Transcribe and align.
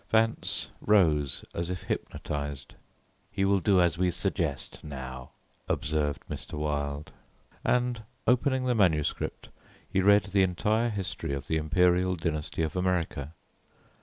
Vance 0.09 0.69
rose 0.81 1.45
as 1.53 1.69
if 1.69 1.83
hypnotized. 1.83 2.73
"He 3.31 3.45
will 3.45 3.59
do 3.59 3.79
as 3.79 3.99
we 3.99 4.09
suggest 4.09 4.83
now," 4.83 5.29
observed 5.69 6.23
Mr. 6.27 6.53
Wilde, 6.57 7.11
and 7.63 8.01
opening 8.25 8.65
the 8.65 8.73
manuscript, 8.73 9.49
he 9.87 10.01
read 10.01 10.23
the 10.23 10.41
entire 10.41 10.89
history 10.89 11.33
of 11.35 11.45
the 11.45 11.57
Imperial 11.57 12.15
Dynasty 12.15 12.63
of 12.63 12.75
America. 12.75 13.33